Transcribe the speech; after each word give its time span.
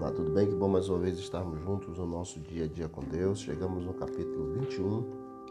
Olá, 0.00 0.10
tudo 0.12 0.30
bem? 0.30 0.48
Que 0.48 0.54
bom 0.54 0.66
mais 0.66 0.88
uma 0.88 0.98
vez 0.98 1.18
estarmos 1.18 1.60
juntos 1.60 1.98
no 1.98 2.06
nosso 2.06 2.40
dia 2.40 2.64
a 2.64 2.66
dia 2.66 2.88
com 2.88 3.02
Deus. 3.02 3.40
Chegamos 3.40 3.84
no 3.84 3.92
capítulo 3.92 4.54
21 4.54 5.02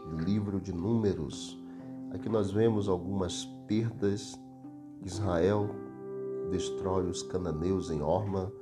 do 0.08 0.18
livro 0.24 0.60
de 0.60 0.72
Números. 0.72 1.56
Aqui 2.12 2.28
nós 2.28 2.50
vemos 2.50 2.88
algumas 2.88 3.44
perdas. 3.68 4.36
Israel 5.04 5.70
destrói 6.50 7.08
os 7.08 7.22
cananeus 7.22 7.92
em 7.92 8.02
Orma. 8.02 8.52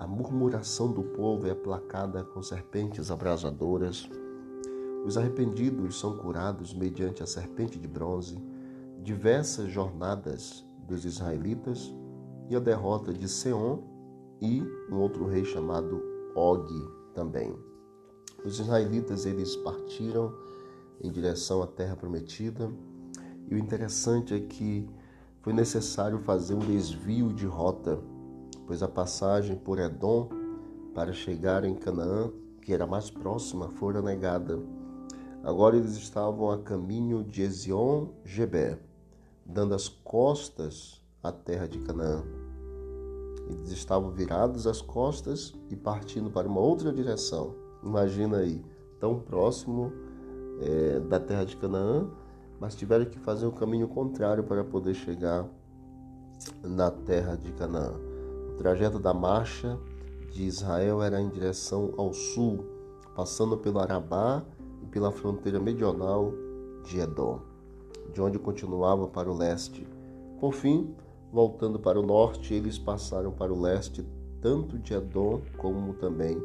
A 0.00 0.08
murmuração 0.08 0.90
do 0.90 1.04
povo 1.04 1.46
é 1.46 1.52
aplacada 1.52 2.24
com 2.24 2.42
serpentes 2.42 3.08
abrasadoras. 3.08 4.10
Os 5.06 5.16
arrependidos 5.16 6.00
são 6.00 6.18
curados 6.18 6.74
mediante 6.74 7.22
a 7.22 7.26
serpente 7.26 7.78
de 7.78 7.86
bronze. 7.86 8.36
Diversas 9.04 9.70
jornadas 9.70 10.66
dos 10.84 11.04
israelitas 11.04 11.94
e 12.50 12.56
a 12.56 12.58
derrota 12.58 13.12
de 13.12 13.28
Seom 13.28 13.97
e 14.40 14.62
um 14.90 14.96
outro 14.96 15.26
rei 15.26 15.44
chamado 15.44 16.02
Og 16.34 16.68
também. 17.14 17.54
Os 18.44 18.60
israelitas 18.60 19.26
eles 19.26 19.56
partiram 19.56 20.32
em 21.00 21.10
direção 21.10 21.62
à 21.62 21.66
terra 21.66 21.96
prometida 21.96 22.70
e 23.48 23.54
o 23.54 23.58
interessante 23.58 24.34
é 24.34 24.40
que 24.40 24.88
foi 25.40 25.52
necessário 25.52 26.18
fazer 26.18 26.54
um 26.54 26.58
desvio 26.58 27.32
de 27.32 27.46
rota, 27.46 27.98
pois 28.66 28.82
a 28.82 28.88
passagem 28.88 29.56
por 29.56 29.78
Edom 29.78 30.28
para 30.94 31.12
chegar 31.12 31.64
em 31.64 31.74
Canaã, 31.74 32.30
que 32.60 32.72
era 32.72 32.86
mais 32.86 33.10
próxima, 33.10 33.68
fora 33.70 34.02
negada. 34.02 34.58
Agora 35.42 35.76
eles 35.76 35.96
estavam 35.96 36.50
a 36.50 36.58
caminho 36.58 37.24
de 37.24 37.42
Ezion-Geber, 37.42 38.78
dando 39.46 39.74
as 39.74 39.88
costas 39.88 41.00
à 41.22 41.32
terra 41.32 41.66
de 41.66 41.78
Canaã. 41.78 42.22
Eles 43.48 43.70
estavam 43.70 44.10
virados 44.10 44.66
as 44.66 44.80
costas 44.80 45.54
e 45.70 45.76
partindo 45.76 46.30
para 46.30 46.46
uma 46.46 46.60
outra 46.60 46.92
direção. 46.92 47.54
Imagina 47.82 48.38
aí, 48.38 48.62
tão 49.00 49.18
próximo 49.18 49.92
é, 50.60 51.00
da 51.00 51.18
terra 51.18 51.44
de 51.44 51.56
Canaã, 51.56 52.08
mas 52.60 52.74
tiveram 52.74 53.06
que 53.06 53.18
fazer 53.18 53.46
o 53.46 53.50
um 53.50 53.52
caminho 53.52 53.88
contrário 53.88 54.44
para 54.44 54.64
poder 54.64 54.94
chegar 54.94 55.48
na 56.62 56.90
terra 56.90 57.36
de 57.36 57.52
Canaã. 57.52 57.94
O 58.52 58.56
trajeto 58.58 58.98
da 58.98 59.14
marcha 59.14 59.78
de 60.30 60.44
Israel 60.44 61.02
era 61.02 61.20
em 61.20 61.28
direção 61.28 61.94
ao 61.96 62.12
sul, 62.12 62.64
passando 63.14 63.56
pelo 63.56 63.78
Arabá 63.78 64.44
e 64.82 64.86
pela 64.86 65.10
fronteira 65.10 65.58
meridional 65.58 66.32
de 66.84 67.00
Edom, 67.00 67.40
de 68.12 68.20
onde 68.20 68.38
continuava 68.38 69.08
para 69.08 69.30
o 69.30 69.36
leste. 69.36 69.86
Por 70.40 70.52
fim, 70.52 70.94
Voltando 71.30 71.78
para 71.78 72.00
o 72.00 72.06
norte, 72.06 72.54
eles 72.54 72.78
passaram 72.78 73.30
para 73.32 73.52
o 73.52 73.60
leste, 73.60 74.06
tanto 74.40 74.78
de 74.78 74.94
Edom 74.94 75.42
como 75.58 75.92
também 75.94 76.38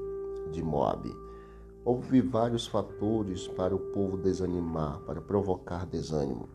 de 0.51 0.61
Moabe. 0.61 1.15
Houve 1.85 2.21
vários 2.21 2.67
fatores 2.67 3.47
para 3.47 3.75
o 3.75 3.79
povo 3.79 4.17
desanimar, 4.17 4.99
para 5.01 5.21
provocar 5.21 5.85
desânimo. 5.85 6.49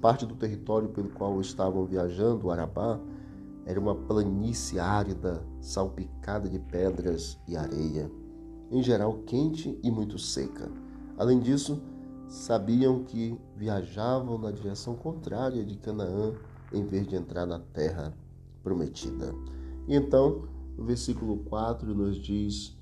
Parte 0.00 0.26
do 0.26 0.34
território 0.34 0.88
pelo 0.88 1.10
qual 1.10 1.40
estavam 1.40 1.84
viajando, 1.84 2.48
o 2.48 2.50
Arabá, 2.50 2.98
era 3.64 3.78
uma 3.78 3.94
planície 3.94 4.80
árida, 4.80 5.44
salpicada 5.60 6.48
de 6.48 6.58
pedras 6.58 7.38
e 7.46 7.56
areia, 7.56 8.10
em 8.72 8.82
geral 8.82 9.18
quente 9.24 9.78
e 9.82 9.90
muito 9.90 10.18
seca. 10.18 10.68
Além 11.16 11.38
disso, 11.38 11.80
sabiam 12.26 13.04
que 13.04 13.38
viajavam 13.56 14.36
na 14.38 14.50
direção 14.50 14.96
contrária 14.96 15.64
de 15.64 15.76
Canaã 15.76 16.34
em 16.72 16.84
vez 16.84 17.06
de 17.06 17.16
entrar 17.16 17.46
na 17.46 17.58
terra 17.58 18.16
prometida. 18.62 19.34
E 19.88 19.94
então, 19.94 20.44
o 20.78 20.84
versículo 20.84 21.38
4 21.38 21.94
nos 21.94 22.16
diz 22.16 22.78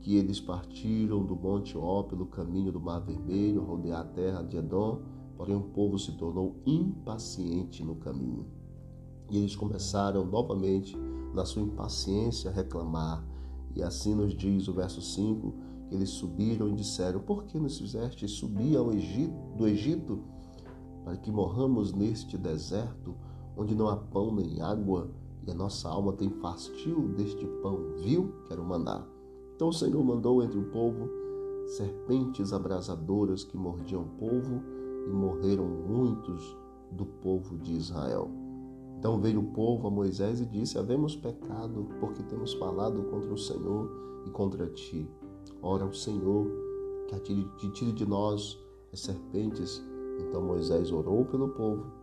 que 0.00 0.16
eles 0.16 0.40
partiram 0.40 1.24
do 1.24 1.36
Monte 1.36 1.76
Ó 1.76 2.02
pelo 2.02 2.26
caminho 2.26 2.72
do 2.72 2.80
Mar 2.80 3.00
Vermelho, 3.00 3.62
rodear 3.62 4.00
a 4.00 4.04
terra 4.04 4.42
de 4.42 4.56
Edom, 4.56 5.02
porém 5.36 5.56
o 5.56 5.62
povo 5.62 5.98
se 5.98 6.12
tornou 6.12 6.56
impaciente 6.66 7.84
no 7.84 7.96
caminho. 7.96 8.46
E 9.30 9.38
eles 9.38 9.54
começaram 9.54 10.24
novamente, 10.24 10.96
na 11.34 11.44
sua 11.44 11.62
impaciência, 11.62 12.50
a 12.50 12.52
reclamar. 12.52 13.24
E 13.74 13.82
assim 13.82 14.14
nos 14.14 14.34
diz 14.34 14.66
o 14.68 14.72
verso 14.72 15.00
5, 15.00 15.54
que 15.88 15.94
eles 15.94 16.10
subiram 16.10 16.68
e 16.68 16.74
disseram, 16.74 17.20
por 17.20 17.44
que 17.44 17.58
nos 17.58 17.78
fizeste 17.78 18.26
subir 18.26 18.76
ao 18.76 18.92
Egito, 18.92 19.34
do 19.56 19.66
Egito, 19.66 20.20
para 21.04 21.16
que 21.16 21.30
morramos 21.30 21.92
neste 21.92 22.36
deserto? 22.36 23.14
Onde 23.60 23.74
não 23.74 23.88
há 23.88 23.96
pão 23.96 24.34
nem 24.34 24.62
água, 24.62 25.10
e 25.46 25.50
a 25.50 25.54
nossa 25.54 25.86
alma 25.86 26.14
tem 26.14 26.30
fastio 26.30 27.08
deste 27.08 27.46
pão 27.62 27.78
vil, 27.98 28.32
quero 28.48 28.64
mandar. 28.64 29.06
Então 29.54 29.68
o 29.68 29.72
Senhor 29.72 30.02
mandou 30.02 30.42
entre 30.42 30.58
o 30.58 30.70
povo 30.70 31.06
serpentes 31.66 32.54
abrasadoras 32.54 33.44
que 33.44 33.58
mordiam 33.58 34.02
o 34.02 34.18
povo, 34.18 34.62
e 35.06 35.10
morreram 35.10 35.66
muitos 35.66 36.56
do 36.90 37.04
povo 37.04 37.58
de 37.58 37.74
Israel. 37.74 38.30
Então 38.98 39.20
veio 39.20 39.40
o 39.40 39.52
povo 39.52 39.88
a 39.88 39.90
Moisés 39.90 40.40
e 40.40 40.46
disse: 40.46 40.78
Havemos 40.78 41.14
pecado, 41.14 41.86
porque 42.00 42.22
temos 42.22 42.54
falado 42.54 43.02
contra 43.04 43.32
o 43.32 43.38
Senhor 43.38 43.90
e 44.26 44.30
contra 44.30 44.66
ti. 44.68 45.06
Ora, 45.62 45.84
o 45.84 45.94
Senhor 45.94 46.46
que 47.58 47.70
tire 47.70 47.92
de 47.92 48.06
nós 48.06 48.58
as 48.92 49.00
serpentes. 49.00 49.82
Então 50.18 50.42
Moisés 50.42 50.92
orou 50.92 51.24
pelo 51.24 51.48
povo 51.50 51.99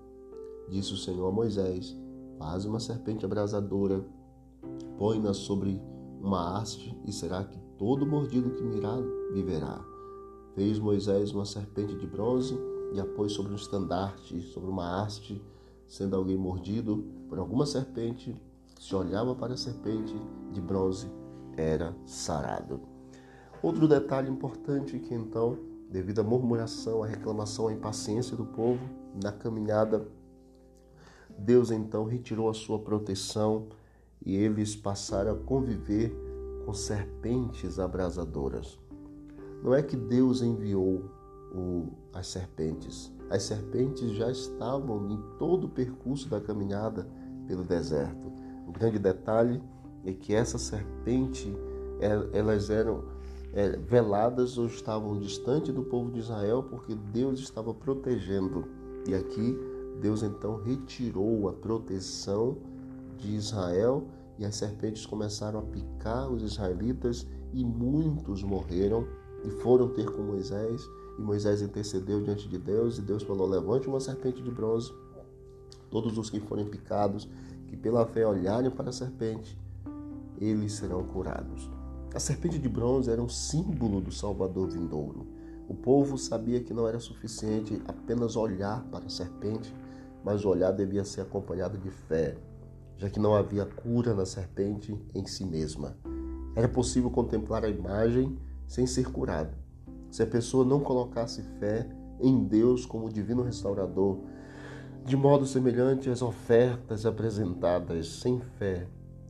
Disse 0.70 0.94
o 0.94 0.98
Senhor 0.98 1.28
a 1.28 1.32
Moisés: 1.32 1.96
Faz 2.38 2.66
uma 2.66 2.80
serpente 2.80 3.26
abrasadora, 3.26 4.06
põe-na 4.98 5.34
sobre 5.34 5.82
uma 6.22 6.58
haste, 6.58 6.98
e 7.06 7.12
será 7.12 7.44
que 7.44 7.58
todo 7.78 8.06
mordido 8.06 8.52
que 8.52 8.64
mirar 8.64 9.02
viverá. 9.32 9.84
Fez 10.56 10.80
Moisés 10.80 11.32
uma 11.32 11.46
serpente 11.46 11.96
de 11.96 12.08
bronze 12.08 12.58
e 12.94 13.00
a 13.00 13.06
pôs 13.06 13.32
sobre 13.32 13.52
um 13.52 13.56
estandarte, 13.56 14.42
sobre 14.42 14.70
uma 14.70 15.02
haste, 15.02 15.42
sendo 15.88 16.16
alguém 16.16 16.38
mordido 16.38 17.06
por 17.30 17.38
alguma 17.38 17.66
serpente, 17.66 18.36
se 18.80 18.96
olhava 18.96 19.36
para 19.36 19.54
a 19.54 19.58
serpente 19.58 20.16
de 20.52 20.62
bronze, 20.62 21.12
era 21.56 21.96
sarado. 22.06 22.80
Outro 23.62 23.88
detalhe 23.88 24.30
importante 24.30 25.00
que 25.00 25.14
então, 25.14 25.58
devido 25.90 26.20
à 26.20 26.24
murmuração, 26.24 27.04
à 27.04 27.08
reclamação, 27.08 27.68
à 27.68 27.74
impaciência 27.74 28.36
do 28.36 28.46
povo 28.46 28.82
na 29.24 29.32
caminhada 29.32 30.08
Deus 31.38 31.72
então 31.72 32.06
retirou 32.06 32.50
a 32.50 32.54
sua 32.54 32.80
proteção 32.80 33.68
e 34.26 34.36
eles 34.36 34.76
passaram 34.76 35.34
a 35.34 35.36
conviver 35.36 36.16
com 36.66 36.74
serpentes 36.74 37.80
abrasadoras. 37.80 38.80
Não 39.64 39.74
é 39.74 39.82
que 39.82 39.96
Deus 39.96 40.42
enviou 40.42 41.06
o, 41.54 41.88
as 42.14 42.28
serpentes, 42.28 43.12
as 43.30 43.44
serpentes 43.44 44.12
já 44.12 44.32
estavam 44.32 45.10
em 45.10 45.22
todo 45.38 45.66
o 45.66 45.70
percurso 45.70 46.30
da 46.30 46.40
caminhada 46.40 47.08
pelo 47.48 47.64
deserto. 47.64 48.32
O 48.68 48.72
grande 48.72 49.00
detalhe 49.00 49.62
é 50.06 50.14
que 50.14 50.34
essa 50.34 50.58
serpente, 50.58 51.54
é, 52.00 52.38
elas 52.38 52.70
eram 52.70 53.04
é, 53.54 53.70
veladas 53.78 54.58
ou 54.58 54.68
estavam 54.68 55.18
distante 55.20 55.72
do 55.72 55.84
povo 55.84 56.12
de 56.12 56.20
Israel 56.20 56.64
porque 56.64 56.96
Deus 56.96 57.40
estava 57.40 57.74
protegendo. 57.74 58.66
E 59.08 59.16
aqui 59.16 59.58
Deus 59.98 60.24
então 60.24 60.62
retirou 60.62 61.50
a 61.50 61.54
proteção 61.54 62.58
de 63.18 63.36
Israel 63.36 64.08
e 64.38 64.46
as 64.46 64.56
serpentes 64.56 65.06
começaram 65.06 65.60
a 65.60 65.64
picar 65.64 66.30
os 66.32 66.44
israelitas 66.44 67.28
e 67.54 67.64
muitos 67.66 68.44
morreram 68.44 69.08
e 69.44 69.50
foram 69.50 69.90
ter 69.90 70.10
com 70.10 70.22
Moisés. 70.22 70.88
E 71.18 71.22
Moisés 71.22 71.62
intercedeu 71.62 72.22
diante 72.22 72.48
de 72.48 72.58
Deus 72.58 72.98
e 72.98 73.02
Deus 73.02 73.24
falou: 73.24 73.48
Levante 73.48 73.88
uma 73.88 74.00
serpente 74.00 74.42
de 74.42 74.52
bronze. 74.52 74.94
Todos 75.90 76.18
os 76.18 76.30
que 76.30 76.40
forem 76.40 76.66
picados, 76.66 77.28
que 77.68 77.76
pela 77.76 78.06
fé 78.06 78.28
olharem 78.28 78.70
para 78.70 78.90
a 78.90 78.94
serpente, 78.94 79.58
eles 80.40 80.74
serão 80.74 81.04
curados. 81.04 81.70
A 82.14 82.20
serpente 82.20 82.60
de 82.60 82.70
bronze 82.70 83.10
era 83.10 83.22
um 83.22 83.30
símbolo 83.30 84.02
do 84.02 84.12
Salvador 84.12 84.70
vindouro. 84.70 85.26
O 85.68 85.74
povo 85.74 86.18
sabia 86.18 86.62
que 86.62 86.74
não 86.74 86.88
era 86.88 87.00
suficiente 87.00 87.82
apenas 87.88 88.36
olhar 88.36 88.84
para 88.86 89.06
a 89.06 89.10
serpente, 89.10 89.74
mas 90.24 90.44
o 90.44 90.50
olhar 90.50 90.72
devia 90.72 91.04
ser 91.04 91.22
acompanhado 91.22 91.78
de 91.78 91.90
fé, 91.90 92.36
já 92.98 93.10
que 93.10 93.20
não 93.20 93.36
havia 93.36 93.66
cura 93.66 94.14
na 94.14 94.26
serpente 94.26 94.98
em 95.14 95.26
si 95.26 95.46
mesma. 95.46 95.96
Era 96.56 96.68
possível 96.68 97.10
contemplar 97.10 97.64
a 97.64 97.70
imagem 97.70 98.38
sem 98.66 98.86
ser 98.88 99.12
curado. 99.12 99.56
Se 100.10 100.24
a 100.24 100.28
pessoa 100.28 100.66
não 100.66 100.80
colocasse 100.80 101.42
fé 101.60 101.88
em 102.20 102.44
Deus 102.44 102.86
como 102.86 103.12
divino 103.12 103.44
restaurador, 103.44 104.20
de 105.06 105.16
modo 105.16 105.46
semelhante 105.46 106.10
às 106.10 106.22
ofertas 106.22 107.06
apresentadas 107.06 108.20
sem 108.20 108.40
fé 108.58 108.88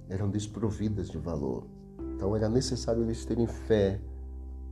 eram 0.10 0.30
desprovidas 0.30 1.10
de 1.10 1.18
valor. 1.18 1.68
Então 2.16 2.36
era 2.36 2.50
necessário 2.50 3.04
eles 3.04 3.26
terem 3.26 3.46
fé 3.46 4.00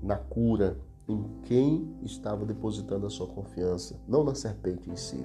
na 0.01 0.15
cura 0.15 0.79
em 1.07 1.23
quem 1.43 1.95
estava 2.01 2.45
depositando 2.45 3.05
a 3.05 3.09
sua 3.09 3.27
confiança, 3.27 3.99
não 4.07 4.23
na 4.23 4.33
serpente 4.33 4.89
em 4.89 4.95
si 4.95 5.23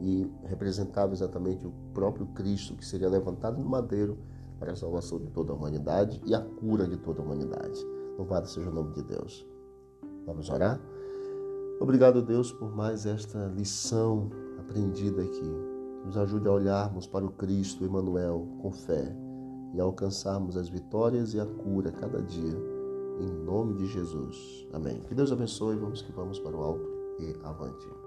e 0.00 0.30
representava 0.44 1.12
exatamente 1.12 1.66
o 1.66 1.72
próprio 1.92 2.26
Cristo 2.28 2.74
que 2.74 2.84
seria 2.84 3.08
levantado 3.08 3.62
no 3.62 3.68
madeiro 3.68 4.18
para 4.58 4.72
a 4.72 4.76
salvação 4.76 5.18
de 5.18 5.26
toda 5.30 5.52
a 5.52 5.56
humanidade 5.56 6.20
e 6.24 6.34
a 6.34 6.40
cura 6.40 6.86
de 6.86 6.96
toda 6.96 7.20
a 7.20 7.24
humanidade. 7.24 7.78
Louvado 8.16 8.48
seja 8.48 8.70
o 8.70 8.74
nome 8.74 8.92
de 8.92 9.02
Deus. 9.02 9.46
Vamos 10.26 10.48
orar? 10.50 10.80
Obrigado, 11.80 12.22
Deus, 12.22 12.52
por 12.52 12.74
mais 12.74 13.04
esta 13.04 13.46
lição 13.48 14.30
aprendida 14.58 15.22
aqui. 15.22 15.76
Nos 16.04 16.16
ajude 16.16 16.48
a 16.48 16.52
olharmos 16.52 17.06
para 17.06 17.24
o 17.24 17.30
Cristo 17.30 17.84
Emmanuel 17.84 18.46
com 18.62 18.70
fé 18.70 19.14
e 19.74 19.80
alcançarmos 19.80 20.56
as 20.56 20.68
vitórias 20.68 21.34
e 21.34 21.40
a 21.40 21.46
cura 21.46 21.92
cada 21.92 22.22
dia. 22.22 22.56
Em 23.20 23.44
nome 23.44 23.74
de 23.74 23.86
Jesus. 23.86 24.66
Amém. 24.72 25.00
Que 25.02 25.14
Deus 25.14 25.32
abençoe. 25.32 25.76
Vamos 25.76 26.02
que 26.02 26.12
vamos 26.12 26.38
para 26.38 26.56
o 26.56 26.62
alto 26.62 26.88
e 27.18 27.34
avante. 27.42 28.05